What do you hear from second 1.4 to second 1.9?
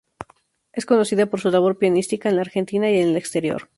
su labor